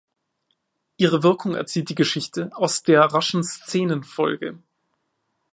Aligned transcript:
Ihre 0.97 1.21
Wirkung 1.21 1.53
erzielt 1.53 1.89
die 1.89 1.93
Geschichte 1.93 2.49
„aus 2.55 2.81
der 2.81 3.03
raschen 3.03 3.43
Szenenfolge“. 3.43 4.57